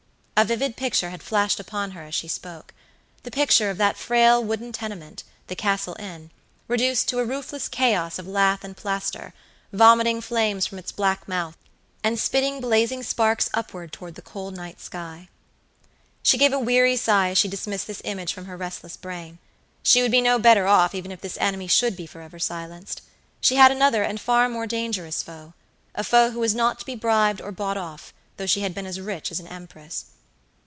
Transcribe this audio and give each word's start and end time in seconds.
A 0.37 0.43
vivid 0.43 0.75
picture 0.75 1.11
had 1.11 1.21
flashed 1.21 1.59
upon 1.59 1.91
her 1.91 2.01
as 2.01 2.15
she 2.15 2.27
spoke. 2.27 2.73
The 3.21 3.29
picture 3.29 3.69
of 3.69 3.77
that 3.77 3.95
frail 3.95 4.43
wooden 4.43 4.71
tenement, 4.71 5.23
the 5.45 5.55
Castle 5.55 5.95
Inn, 5.99 6.31
reduced 6.67 7.07
to 7.09 7.19
a 7.19 7.23
roofless 7.25 7.67
chaos 7.69 8.17
of 8.17 8.25
lath 8.25 8.63
and 8.63 8.75
plaster, 8.75 9.35
vomiting 9.71 10.19
flames 10.19 10.65
from 10.65 10.79
its 10.79 10.91
black 10.91 11.27
mouth, 11.27 11.55
and 12.03 12.17
spitting 12.19 12.59
blazing 12.59 13.03
sparks 13.03 13.51
upward 13.53 13.91
toward 13.93 14.15
the 14.15 14.23
cold 14.23 14.55
night 14.57 14.79
sky. 14.81 15.29
She 16.23 16.39
gave 16.39 16.53
a 16.53 16.59
weary 16.59 16.97
sigh 16.97 17.29
as 17.29 17.37
she 17.37 17.47
dismissed 17.47 17.85
this 17.85 18.01
image 18.03 18.33
from 18.33 18.45
her 18.45 18.57
restless 18.57 18.97
brain. 18.97 19.37
She 19.83 20.01
would 20.01 20.09
be 20.09 20.21
no 20.21 20.39
better 20.39 20.65
off 20.65 20.95
even 20.95 21.11
if 21.11 21.21
this 21.21 21.37
enemy 21.39 21.67
should 21.67 21.95
be 21.95 22.07
for 22.07 22.21
ever 22.21 22.39
silenced. 22.39 23.03
She 23.41 23.57
had 23.57 23.71
another 23.71 24.01
and 24.01 24.19
far 24.19 24.49
more 24.49 24.65
dangerous 24.65 25.21
foea 25.21 25.53
foe 26.03 26.31
who 26.31 26.39
was 26.39 26.55
not 26.55 26.79
to 26.79 26.85
be 26.87 26.95
bribed 26.95 27.41
or 27.41 27.51
bought 27.51 27.77
off, 27.77 28.11
though 28.37 28.47
she 28.47 28.61
had 28.61 28.73
been 28.73 28.87
as 28.87 28.99
rich 28.99 29.31
as 29.31 29.39
an 29.39 29.45
empress. 29.47 30.05